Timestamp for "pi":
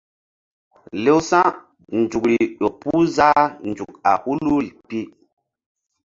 4.87-4.99